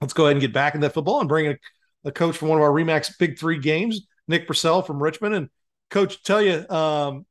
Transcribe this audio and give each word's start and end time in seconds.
let's 0.00 0.12
go 0.12 0.24
ahead 0.24 0.36
and 0.36 0.40
get 0.40 0.52
back 0.52 0.74
into 0.74 0.86
that 0.86 0.94
football 0.94 1.20
and 1.20 1.28
bring 1.28 1.48
a, 1.48 1.56
a 2.04 2.12
coach 2.12 2.36
from 2.36 2.48
one 2.48 2.58
of 2.58 2.62
our 2.62 2.70
Remax 2.70 3.12
Big 3.18 3.38
Three 3.38 3.58
games, 3.58 4.06
Nick 4.26 4.46
Purcell 4.46 4.82
from 4.82 5.02
Richmond. 5.02 5.34
And 5.34 5.48
coach, 5.90 6.22
tell 6.22 6.42
you, 6.42 6.68
um, 6.68 7.26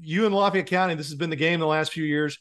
you 0.00 0.26
in 0.26 0.32
Lafayette 0.32 0.66
County, 0.66 0.94
this 0.94 1.08
has 1.08 1.16
been 1.16 1.30
the 1.30 1.36
game 1.36 1.60
the 1.60 1.66
last 1.66 1.92
few 1.92 2.04
years. 2.04 2.38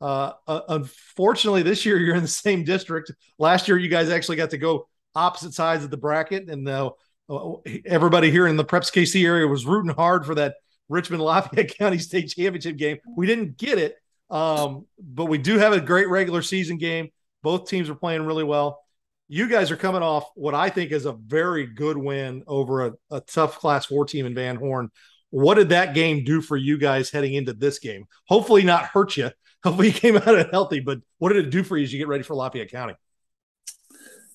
Uh, 0.00 0.32
uh, 0.48 0.60
unfortunately, 0.68 1.62
this 1.62 1.86
year 1.86 1.98
you're 2.00 2.16
in 2.16 2.22
the 2.22 2.28
same 2.28 2.64
district. 2.64 3.12
Last 3.38 3.68
year, 3.68 3.78
you 3.78 3.88
guys 3.88 4.10
actually 4.10 4.36
got 4.36 4.50
to 4.50 4.58
go 4.58 4.88
opposite 5.14 5.54
sides 5.54 5.84
of 5.84 5.90
the 5.90 5.96
bracket, 5.96 6.48
and 6.48 6.68
uh 6.68 6.90
everybody 7.86 8.30
here 8.30 8.46
in 8.46 8.56
the 8.56 8.64
Preps 8.64 8.92
KC 8.92 9.24
area 9.24 9.46
was 9.46 9.64
rooting 9.64 9.94
hard 9.94 10.26
for 10.26 10.34
that 10.34 10.56
Richmond 10.88 11.22
Lafayette 11.22 11.76
County 11.76 11.98
State 11.98 12.28
Championship 12.28 12.76
game. 12.76 12.98
We 13.16 13.26
didn't 13.26 13.56
get 13.56 13.78
it, 13.78 13.96
um, 14.30 14.86
but 14.98 15.26
we 15.26 15.38
do 15.38 15.58
have 15.58 15.72
a 15.72 15.80
great 15.80 16.08
regular 16.08 16.42
season 16.42 16.78
game. 16.78 17.10
Both 17.42 17.68
teams 17.68 17.90
are 17.90 17.94
playing 17.94 18.22
really 18.22 18.44
well. 18.44 18.80
You 19.28 19.48
guys 19.48 19.70
are 19.70 19.76
coming 19.76 20.02
off 20.02 20.30
what 20.34 20.54
I 20.54 20.68
think 20.68 20.92
is 20.92 21.06
a 21.06 21.12
very 21.12 21.66
good 21.66 21.96
win 21.96 22.44
over 22.46 22.86
a, 22.86 22.92
a 23.10 23.20
tough 23.20 23.58
class 23.58 23.86
four 23.86 24.04
team 24.04 24.26
in 24.26 24.34
Van 24.34 24.56
Horn. 24.56 24.90
What 25.30 25.54
did 25.54 25.70
that 25.70 25.94
game 25.94 26.24
do 26.24 26.42
for 26.42 26.56
you 26.56 26.76
guys 26.76 27.10
heading 27.10 27.34
into 27.34 27.54
this 27.54 27.78
game? 27.78 28.04
Hopefully, 28.26 28.62
not 28.62 28.84
hurt 28.84 29.16
you. 29.16 29.30
Hopefully, 29.64 29.88
you 29.88 29.94
came 29.94 30.16
out 30.16 30.28
of 30.28 30.50
healthy. 30.50 30.80
But 30.80 31.00
what 31.18 31.32
did 31.32 31.46
it 31.46 31.50
do 31.50 31.62
for 31.62 31.76
you 31.76 31.84
as 31.84 31.92
you 31.92 31.98
get 31.98 32.08
ready 32.08 32.22
for 32.22 32.34
Lafayette 32.34 32.70
County? 32.70 32.94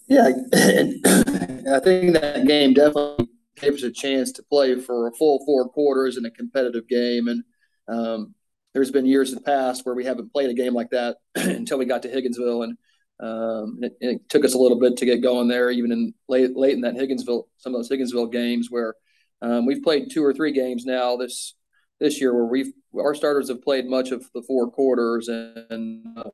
Yeah, 0.08 0.24
I 0.54 1.80
think 1.80 2.14
that 2.14 2.46
game 2.48 2.74
definitely 2.74 3.28
gave 3.58 3.74
us 3.74 3.84
a 3.84 3.92
chance 3.92 4.32
to 4.34 4.44
play 4.44 4.80
for 4.80 5.08
a 5.08 5.14
full 5.14 5.44
four 5.46 5.68
quarters 5.70 6.18
in 6.18 6.26
a 6.26 6.32
competitive 6.32 6.88
game. 6.88 7.28
And 7.28 7.44
um, 7.88 8.36
there's 8.74 8.92
been 8.92 9.06
years 9.06 9.30
in 9.30 9.36
the 9.36 9.42
past 9.42 9.86
where 9.86 9.96
we 9.96 10.06
haven't 10.06 10.32
played 10.32 10.50
a 10.50 10.54
game 10.54 10.74
like 10.74 10.92
that 10.92 11.18
until 11.36 11.78
we 11.78 11.86
got 11.86 12.04
to 12.04 12.10
Higginsville. 12.10 12.64
And 12.64 12.78
um, 13.20 13.80
it, 13.82 13.98
it, 14.00 14.30
took 14.30 14.46
us 14.46 14.54
a 14.54 14.58
little 14.58 14.80
bit 14.80 14.98
to 14.98 15.06
get 15.06 15.24
going 15.24 15.48
there, 15.48 15.72
even 15.72 15.92
in 15.92 16.14
late 16.28 16.56
late 16.56 16.74
in 16.74 16.82
that 16.82 16.96
Higginsville, 16.96 17.46
some 17.58 17.74
of 17.74 17.80
those 17.80 17.90
Higginsville 17.90 18.32
games 18.32 18.70
where 18.70 18.94
um, 19.42 19.66
we've 19.66 19.84
played 19.84 20.12
two 20.12 20.24
or 20.24 20.34
three 20.34 20.52
games 20.52 20.86
now 20.86 21.16
this 21.16 21.56
this 22.00 22.22
year 22.22 22.34
where 22.34 22.46
we've 22.46 22.72
our 22.96 23.16
starters 23.16 23.50
have 23.50 23.64
played 23.64 23.88
much 23.88 24.12
of 24.12 24.26
the 24.34 24.44
four 24.44 24.70
quarters, 24.70 25.28
and 25.28 26.06
um, 26.18 26.32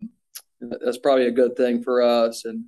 that's 0.81 0.97
probably 0.97 1.27
a 1.27 1.31
good 1.31 1.55
thing 1.55 1.81
for 1.81 2.01
us. 2.01 2.45
And 2.45 2.65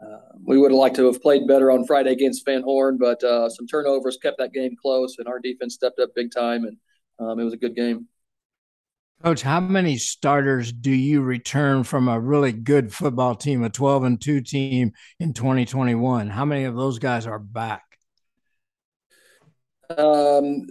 uh, 0.00 0.36
we 0.44 0.58
would 0.58 0.70
have 0.70 0.78
liked 0.78 0.96
to 0.96 1.06
have 1.06 1.22
played 1.22 1.48
better 1.48 1.70
on 1.70 1.86
Friday 1.86 2.12
against 2.12 2.44
Van 2.44 2.62
Horn, 2.62 2.96
but 2.98 3.22
uh, 3.24 3.48
some 3.48 3.66
turnovers 3.66 4.18
kept 4.20 4.38
that 4.38 4.52
game 4.52 4.76
close, 4.80 5.16
and 5.18 5.26
our 5.26 5.40
defense 5.40 5.74
stepped 5.74 5.98
up 5.98 6.14
big 6.14 6.30
time, 6.30 6.64
and 6.64 6.76
um, 7.18 7.38
it 7.40 7.44
was 7.44 7.54
a 7.54 7.58
good 7.58 7.74
game. 7.74 8.06
Coach, 9.22 9.42
how 9.42 9.58
many 9.58 9.96
starters 9.96 10.72
do 10.72 10.92
you 10.92 11.22
return 11.22 11.82
from 11.82 12.06
a 12.06 12.20
really 12.20 12.52
good 12.52 12.92
football 12.92 13.34
team, 13.34 13.64
a 13.64 13.68
12 13.68 14.04
and 14.04 14.20
2 14.20 14.40
team 14.42 14.92
in 15.18 15.32
2021? 15.32 16.28
How 16.28 16.44
many 16.44 16.64
of 16.64 16.76
those 16.76 17.00
guys 17.00 17.26
are 17.26 17.40
back? 17.40 17.82
Um, 19.90 20.68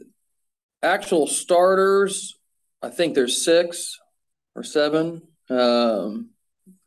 actual 0.81 1.27
starters, 1.27 2.37
I 2.81 2.87
think 2.87 3.15
there's 3.15 3.43
six 3.43 3.99
or 4.55 4.63
seven 4.63 5.23
um, 5.49 6.29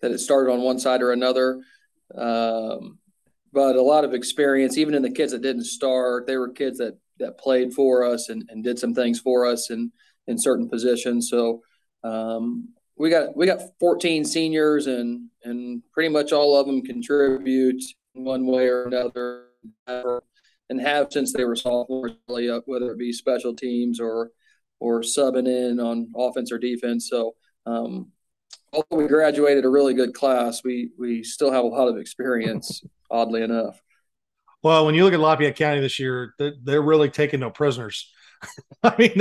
that 0.01 0.13
it 0.13 0.19
started 0.19 0.51
on 0.51 0.63
one 0.63 0.79
side 0.79 1.03
or 1.03 1.13
another. 1.13 1.61
Um, 2.15 2.99
but 3.53 3.77
a 3.77 3.83
lot 3.83 4.05
of 4.05 4.15
experience, 4.15 4.79
even 4.79 4.95
in 4.95 5.03
the 5.03 5.11
kids 5.11 5.33
that 5.33 5.43
didn't 5.43 5.65
start, 5.65 6.27
they 6.27 6.39
were 6.39 6.49
kids 6.49 6.79
that 6.79 6.97
that 7.19 7.37
played 7.37 7.75
for 7.75 8.03
us 8.03 8.31
and, 8.31 8.49
and 8.49 8.65
did 8.65 8.79
some 8.79 8.95
things 8.95 9.21
for 9.21 9.45
us 9.45 9.69
and 9.69 9.93
in 10.31 10.39
certain 10.39 10.69
positions. 10.69 11.29
So 11.29 11.63
um, 12.05 12.71
we 12.97 13.11
got 13.11 13.37
we 13.37 13.47
got 13.47 13.61
14 13.79 14.25
seniors, 14.25 14.87
and 14.87 15.29
and 15.45 15.83
pretty 15.93 16.09
much 16.09 16.33
all 16.33 16.57
of 16.57 16.67
them 16.67 16.83
contribute 16.83 17.83
one 18.13 18.47
way 18.47 18.69
or 18.69 18.85
another, 18.85 19.45
and 19.87 20.81
have 20.81 21.09
since 21.11 21.33
they 21.33 21.45
were 21.45 21.57
sophomores, 21.57 22.13
uh, 22.29 22.61
whether 22.67 22.93
it 22.93 22.99
be 22.99 23.13
special 23.13 23.55
teams 23.55 24.01
or 24.01 24.31
or 24.79 25.01
subbing 25.03 25.49
in 25.49 25.81
on 25.81 26.11
offense 26.17 26.53
or 26.53 26.59
defense. 26.59 27.09
So. 27.09 27.35
Um, 27.67 28.13
although 28.73 28.97
we 28.97 29.07
graduated 29.07 29.67
a 29.67 29.69
really 29.69 29.93
good 29.93 30.15
class, 30.15 30.65
we 30.65 30.93
we 30.99 31.23
still 31.23 31.53
have 31.53 31.63
a 31.63 31.69
lot 31.69 31.89
of 31.89 31.99
experience. 31.99 32.83
oddly 33.11 33.43
enough. 33.43 33.81
Well, 34.63 34.87
when 34.87 34.95
you 34.95 35.05
look 35.05 35.15
at 35.15 35.21
Lafayette 35.21 35.57
County 35.57 35.81
this 35.81 35.99
year, 35.99 36.35
they're, 36.39 36.53
they're 36.63 36.83
really 36.83 37.11
taking 37.11 37.41
no 37.41 37.51
prisoners. 37.51 38.13
I 38.83 38.95
mean, 38.99 39.13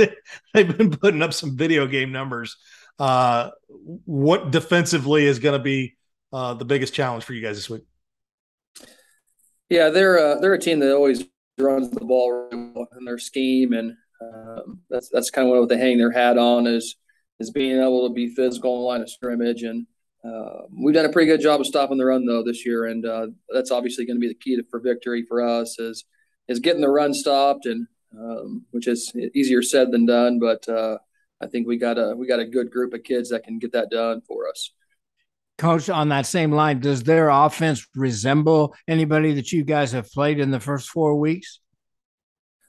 they, 0.54 0.64
have 0.64 0.76
been 0.76 0.90
putting 0.90 1.22
up 1.22 1.32
some 1.32 1.56
video 1.56 1.86
game 1.86 2.12
numbers. 2.12 2.56
Uh, 2.98 3.50
what 3.68 4.50
defensively 4.50 5.24
is 5.24 5.38
going 5.38 5.58
to 5.58 5.62
be 5.62 5.96
uh, 6.32 6.54
the 6.54 6.64
biggest 6.64 6.94
challenge 6.94 7.24
for 7.24 7.32
you 7.32 7.42
guys 7.42 7.56
this 7.56 7.70
week? 7.70 7.82
Yeah, 9.68 9.90
they're 9.90 10.18
uh, 10.18 10.40
they're 10.40 10.54
a 10.54 10.58
team 10.58 10.80
that 10.80 10.94
always 10.94 11.24
runs 11.58 11.90
the 11.90 12.04
ball 12.04 12.48
in 12.50 13.04
their 13.04 13.18
scheme, 13.18 13.72
and 13.72 13.92
um, 14.20 14.80
that's 14.90 15.08
that's 15.10 15.30
kind 15.30 15.48
of 15.48 15.56
what 15.56 15.68
they 15.68 15.78
hang 15.78 15.98
their 15.98 16.10
hat 16.10 16.38
on 16.38 16.66
is 16.66 16.96
is 17.38 17.50
being 17.50 17.80
able 17.80 18.06
to 18.06 18.12
be 18.12 18.34
physical 18.34 18.74
in 18.74 18.80
the 18.80 18.84
line 18.84 19.00
of 19.00 19.10
scrimmage. 19.10 19.62
And 19.62 19.86
uh, 20.24 20.62
we've 20.70 20.94
done 20.94 21.06
a 21.06 21.12
pretty 21.12 21.30
good 21.30 21.40
job 21.40 21.60
of 21.60 21.66
stopping 21.66 21.98
the 21.98 22.04
run 22.04 22.26
though 22.26 22.42
this 22.42 22.66
year, 22.66 22.86
and 22.86 23.06
uh, 23.06 23.28
that's 23.48 23.70
obviously 23.70 24.04
going 24.04 24.16
to 24.16 24.20
be 24.20 24.28
the 24.28 24.34
key 24.34 24.56
to, 24.56 24.64
for 24.70 24.80
victory 24.80 25.24
for 25.26 25.42
us 25.42 25.78
is 25.78 26.04
is 26.48 26.58
getting 26.58 26.82
the 26.82 26.88
run 26.88 27.14
stopped 27.14 27.64
and 27.66 27.86
um, 28.18 28.64
which 28.70 28.86
is 28.86 29.12
easier 29.34 29.62
said 29.62 29.90
than 29.90 30.06
done. 30.06 30.38
But 30.38 30.68
uh, 30.68 30.98
I 31.40 31.46
think 31.46 31.66
we 31.66 31.76
got 31.76 31.98
a 31.98 32.14
we 32.16 32.26
got 32.26 32.40
a 32.40 32.46
good 32.46 32.70
group 32.70 32.94
of 32.94 33.02
kids 33.02 33.30
that 33.30 33.44
can 33.44 33.58
get 33.58 33.72
that 33.72 33.90
done 33.90 34.20
for 34.22 34.48
us. 34.48 34.72
Coach, 35.58 35.90
on 35.90 36.08
that 36.08 36.24
same 36.24 36.52
line, 36.52 36.80
does 36.80 37.02
their 37.02 37.28
offense 37.28 37.86
resemble 37.94 38.74
anybody 38.88 39.34
that 39.34 39.52
you 39.52 39.62
guys 39.62 39.92
have 39.92 40.10
played 40.10 40.40
in 40.40 40.50
the 40.50 40.60
first 40.60 40.88
four 40.88 41.16
weeks? 41.16 41.60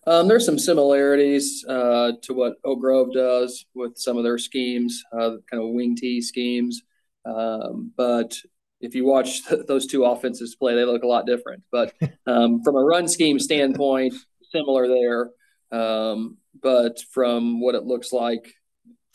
Um, 0.08 0.28
there's 0.28 0.46
some 0.46 0.60
similarities 0.60 1.64
uh, 1.68 2.14
to 2.24 2.34
what 2.34 2.56
Oak 2.66 2.82
Grove 2.82 3.14
does 3.14 3.66
with 3.76 3.98
some 3.98 4.18
of 4.18 4.24
their 4.24 4.38
schemes, 4.38 5.04
uh, 5.14 5.38
kind 5.50 5.64
of 5.64 5.70
wing 5.70 5.96
T 5.96 6.22
schemes. 6.22 6.82
Um, 7.24 7.92
but 7.96 8.36
if 8.82 8.96
you 8.96 9.06
watch 9.06 9.48
th- 9.48 9.62
those 9.68 9.88
two 9.88 10.06
offenses 10.06 10.56
play, 10.56 10.76
they 10.76 10.86
look 10.86 11.04
a 11.04 11.08
lot 11.08 11.26
different. 11.26 11.64
But 11.72 11.94
um, 12.26 12.64
from 12.64 12.76
a 12.76 12.84
run 12.84 13.08
scheme 13.08 13.40
standpoint, 13.40 14.16
similar 14.52 14.88
there, 14.88 15.30
um, 15.72 16.38
but 16.62 17.00
from 17.12 17.62
what 17.62 17.76
it 17.76 17.84
looks 17.84 18.12
like 18.12 18.54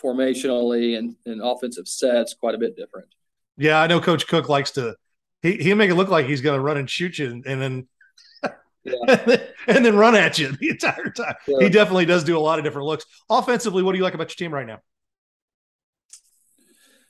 formationally 0.02 0.98
and, 0.98 1.16
and 1.26 1.40
offensive 1.42 1.88
sets, 1.88 2.34
quite 2.34 2.54
a 2.54 2.58
bit 2.58 2.76
different. 2.76 3.08
Yeah, 3.56 3.80
I 3.80 3.86
know 3.86 4.00
Coach 4.00 4.26
Cook 4.26 4.48
likes 4.48 4.72
to. 4.72 4.96
He 5.42 5.56
he'll 5.56 5.76
make 5.76 5.90
it 5.90 5.94
look 5.94 6.08
like 6.08 6.26
he's 6.26 6.40
going 6.40 6.58
to 6.58 6.62
run 6.62 6.76
and 6.76 6.88
shoot 6.88 7.18
you, 7.18 7.30
and, 7.30 7.46
and 7.46 7.60
then. 7.62 7.88
Yeah. 8.84 9.36
and 9.66 9.84
then 9.84 9.96
run 9.96 10.14
at 10.14 10.38
you 10.38 10.52
the 10.60 10.68
entire 10.68 11.10
time. 11.10 11.34
Yeah. 11.48 11.56
He 11.58 11.68
definitely 11.68 12.06
does 12.06 12.22
do 12.22 12.38
a 12.38 12.40
lot 12.40 12.60
of 12.60 12.64
different 12.64 12.86
looks. 12.86 13.04
Offensively, 13.28 13.82
what 13.82 13.92
do 13.92 13.98
you 13.98 14.04
like 14.04 14.14
about 14.14 14.30
your 14.30 14.36
team 14.36 14.54
right 14.54 14.66
now? 14.66 14.80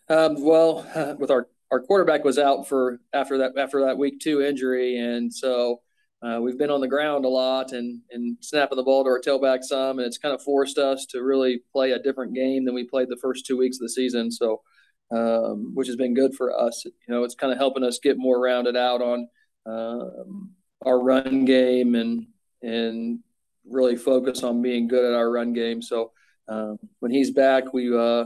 Um, 0.09 0.43
well, 0.43 0.87
uh, 0.95 1.15
with 1.19 1.31
our 1.31 1.49
our 1.71 1.81
quarterback 1.81 2.25
was 2.25 2.39
out 2.39 2.69
for 2.69 3.01
after 3.13 3.39
that 3.39 3.59
after 3.59 3.85
that 3.87 3.99
week 3.99 4.21
two 4.21 4.41
injury, 4.41 4.99
and 4.99 5.33
so 5.33 5.83
uh, 6.23 6.41
we've 6.41 6.59
been 6.59 6.71
on 6.71 6.81
the 6.81 6.89
ground 6.89 7.25
a 7.25 7.29
lot 7.29 7.73
and, 7.73 8.01
and 8.11 8.37
snapping 8.41 8.77
the 8.77 8.83
ball 8.83 9.05
to 9.05 9.11
our 9.11 9.21
tailback 9.21 9.63
some, 9.63 9.99
and 9.99 10.07
it's 10.07 10.19
kind 10.19 10.35
of 10.35 10.43
forced 10.43 10.79
us 10.79 11.05
to 11.07 11.23
really 11.23 11.61
play 11.73 11.93
a 11.93 11.99
different 11.99 12.35
game 12.35 12.65
than 12.65 12.75
we 12.75 12.85
played 12.85 13.09
the 13.09 13.19
first 13.21 13.45
two 13.47 13.57
weeks 13.57 13.77
of 13.77 13.83
the 13.83 13.91
season. 13.91 14.31
So, 14.31 14.63
um, 15.11 15.73
which 15.75 15.87
has 15.89 15.97
been 15.97 16.15
good 16.15 16.35
for 16.35 16.59
us. 16.59 16.85
You 16.85 16.93
know, 17.09 17.23
it's 17.23 17.35
kind 17.35 17.53
of 17.53 17.59
helping 17.59 17.85
us 17.85 17.99
get 18.03 18.19
more 18.19 18.41
rounded 18.41 18.77
out 18.77 19.03
on 19.03 19.29
um, 19.67 20.51
our 20.85 20.99
run 20.99 21.45
game 21.45 21.95
and 21.95 22.27
and 22.63 23.21
really 23.69 23.97
focus 23.97 24.43
on 24.43 24.63
being 24.63 24.89
good 24.89 25.05
at 25.05 25.15
our 25.17 25.31
run 25.31 25.53
game. 25.53 25.83
So 25.83 26.13
um, 26.49 26.79
when 27.01 27.13
he's 27.13 27.31
back, 27.31 27.75
we 27.75 27.95
uh, 27.97 28.25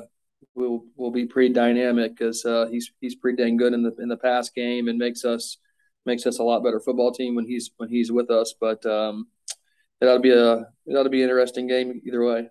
will 0.55 0.85
will 0.97 1.11
be 1.11 1.27
pretty 1.27 1.53
dynamic 1.53 2.17
because 2.17 2.45
uh, 2.45 2.67
he's 2.71 2.93
he's 3.01 3.17
pretty 3.17 3.43
dang 3.43 3.57
good 3.57 3.73
in 3.73 3.83
the 3.83 3.95
in 3.99 4.09
the 4.09 4.17
pass 4.17 4.49
game 4.51 4.89
and 4.89 4.99
makes 4.99 5.25
us 5.25 5.57
makes 6.07 6.27
us 6.27 6.39
a 6.39 6.43
lot 6.43 6.63
better 6.63 6.81
football 6.81 7.13
team 7.13 7.35
when 7.35 7.47
he's 7.47 7.71
when 7.77 7.89
he's 7.89 8.11
with 8.11 8.31
us. 8.31 8.55
But 8.59 8.85
um, 8.87 9.29
it 10.01 10.07
ought 10.07 10.15
to 10.15 10.21
be 10.21 10.33
a 10.33 10.55
it 10.87 10.97
ought 10.97 11.05
to 11.05 11.11
be 11.11 11.23
an 11.23 11.29
interesting 11.29 11.67
game 11.67 12.01
either 12.07 12.25
way. 12.25 12.49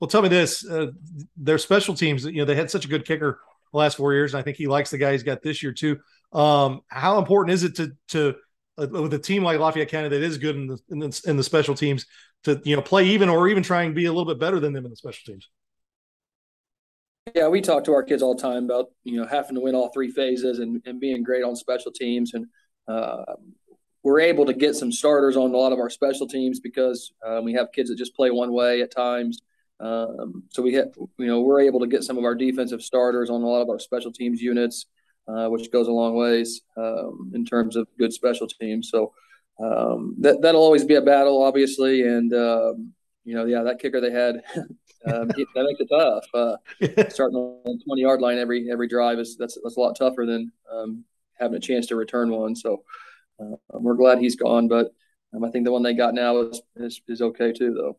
Well, 0.00 0.08
tell 0.08 0.22
me 0.22 0.28
this: 0.28 0.68
uh, 0.68 0.88
their 1.36 1.58
special 1.58 1.94
teams. 1.94 2.24
You 2.24 2.38
know, 2.38 2.44
they 2.44 2.54
had 2.54 2.70
such 2.70 2.84
a 2.84 2.88
good 2.88 3.04
kicker 3.04 3.40
the 3.72 3.78
last 3.78 3.96
four 3.96 4.12
years, 4.12 4.34
and 4.34 4.40
I 4.40 4.42
think 4.42 4.56
he 4.56 4.66
likes 4.66 4.90
the 4.90 4.98
guy 4.98 5.12
he's 5.12 5.22
got 5.22 5.42
this 5.42 5.62
year 5.62 5.72
too. 5.72 5.98
Um, 6.32 6.82
how 6.88 7.18
important 7.18 7.54
is 7.54 7.64
it 7.64 7.76
to 7.76 7.92
to 8.08 8.34
uh, 8.78 8.86
with 8.90 9.14
a 9.14 9.18
team 9.18 9.42
like 9.44 9.58
Lafayette 9.58 9.88
County 9.88 10.08
that 10.08 10.22
is 10.22 10.38
good 10.38 10.56
in 10.56 10.66
the, 10.66 10.78
in 10.90 10.98
the 10.98 11.22
in 11.26 11.36
the 11.36 11.44
special 11.44 11.74
teams 11.74 12.06
to 12.44 12.60
you 12.64 12.76
know 12.76 12.82
play 12.82 13.06
even 13.06 13.28
or 13.28 13.48
even 13.48 13.62
try 13.62 13.82
and 13.82 13.94
be 13.94 14.06
a 14.06 14.12
little 14.12 14.32
bit 14.32 14.40
better 14.40 14.60
than 14.60 14.72
them 14.72 14.84
in 14.84 14.90
the 14.90 14.96
special 14.96 15.32
teams? 15.32 15.48
Yeah, 17.32 17.48
we 17.48 17.62
talk 17.62 17.84
to 17.84 17.94
our 17.94 18.02
kids 18.02 18.22
all 18.22 18.34
the 18.34 18.42
time 18.42 18.64
about 18.64 18.90
you 19.02 19.16
know 19.18 19.26
having 19.26 19.54
to 19.54 19.60
win 19.60 19.74
all 19.74 19.90
three 19.90 20.10
phases 20.10 20.58
and, 20.58 20.82
and 20.84 21.00
being 21.00 21.22
great 21.22 21.42
on 21.42 21.56
special 21.56 21.90
teams, 21.90 22.34
and 22.34 22.46
uh, 22.86 23.24
we're 24.02 24.20
able 24.20 24.44
to 24.44 24.52
get 24.52 24.76
some 24.76 24.92
starters 24.92 25.34
on 25.34 25.54
a 25.54 25.56
lot 25.56 25.72
of 25.72 25.78
our 25.78 25.88
special 25.88 26.28
teams 26.28 26.60
because 26.60 27.14
um, 27.26 27.44
we 27.44 27.54
have 27.54 27.72
kids 27.72 27.88
that 27.88 27.96
just 27.96 28.14
play 28.14 28.30
one 28.30 28.52
way 28.52 28.82
at 28.82 28.90
times. 28.90 29.40
Um, 29.80 30.44
so 30.50 30.62
we 30.62 30.74
have, 30.74 30.92
you 31.18 31.26
know, 31.26 31.40
we're 31.40 31.62
able 31.62 31.80
to 31.80 31.86
get 31.86 32.04
some 32.04 32.18
of 32.18 32.24
our 32.24 32.34
defensive 32.34 32.82
starters 32.82 33.30
on 33.30 33.42
a 33.42 33.46
lot 33.46 33.62
of 33.62 33.70
our 33.70 33.78
special 33.78 34.12
teams 34.12 34.42
units, 34.42 34.86
uh, 35.26 35.48
which 35.48 35.72
goes 35.72 35.88
a 35.88 35.92
long 35.92 36.14
ways 36.14 36.60
um, 36.76 37.32
in 37.34 37.46
terms 37.46 37.74
of 37.74 37.88
good 37.98 38.12
special 38.12 38.46
teams. 38.46 38.90
So 38.90 39.14
um, 39.58 40.14
that 40.20 40.42
that'll 40.42 40.62
always 40.62 40.84
be 40.84 40.96
a 40.96 41.02
battle, 41.02 41.42
obviously, 41.42 42.02
and 42.02 42.32
um, 42.34 42.92
you 43.24 43.34
know, 43.34 43.46
yeah, 43.46 43.62
that 43.62 43.78
kicker 43.78 44.02
they 44.02 44.10
had 44.10 44.42
um, 45.06 45.28
that 45.28 45.46
makes 45.54 45.80
it 45.80 45.88
tough. 45.90 46.24
Uh, 46.34 46.56
starting 47.10 47.36
on 47.36 47.60
the 47.64 47.80
twenty 47.84 48.02
yard 48.02 48.20
line 48.20 48.38
every 48.38 48.70
every 48.70 48.88
drive 48.88 49.18
is 49.18 49.36
that's 49.36 49.58
that's 49.62 49.76
a 49.76 49.80
lot 49.80 49.96
tougher 49.96 50.26
than 50.26 50.52
um, 50.72 51.04
having 51.38 51.56
a 51.56 51.60
chance 51.60 51.86
to 51.86 51.96
return 51.96 52.30
one. 52.30 52.54
So 52.54 52.82
uh, 53.40 53.56
we're 53.72 53.94
glad 53.94 54.18
he's 54.18 54.36
gone, 54.36 54.68
but 54.68 54.92
um, 55.34 55.44
I 55.44 55.50
think 55.50 55.64
the 55.64 55.72
one 55.72 55.82
they 55.82 55.94
got 55.94 56.14
now 56.14 56.38
is, 56.40 56.62
is 56.76 57.00
is 57.08 57.22
okay 57.22 57.52
too, 57.52 57.74
though. 57.74 57.98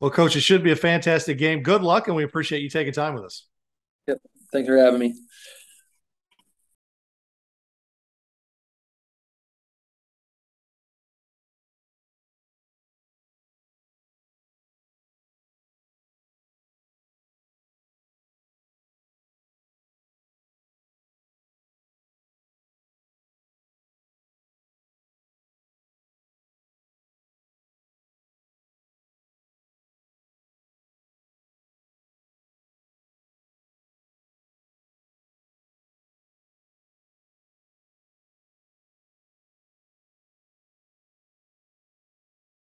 Well, 0.00 0.10
coach, 0.10 0.34
it 0.34 0.40
should 0.40 0.64
be 0.64 0.72
a 0.72 0.76
fantastic 0.76 1.38
game. 1.38 1.62
Good 1.62 1.82
luck, 1.82 2.08
and 2.08 2.16
we 2.16 2.24
appreciate 2.24 2.60
you 2.60 2.68
taking 2.68 2.92
time 2.92 3.14
with 3.14 3.24
us. 3.24 3.46
Yep. 4.08 4.18
Thanks 4.52 4.68
for 4.68 4.76
having 4.76 4.98
me. 4.98 5.14